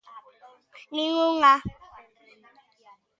[0.95, 1.53] Nin unha.